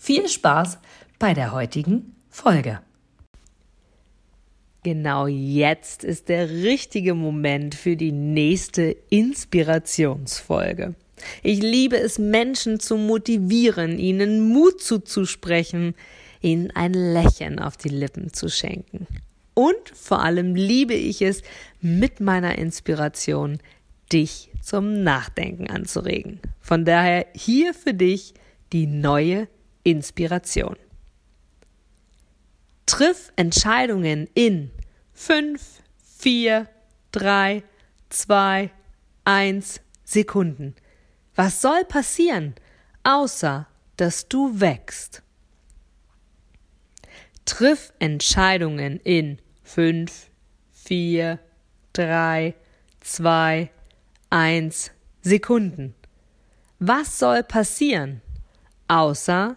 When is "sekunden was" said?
40.04-41.60, 55.22-57.18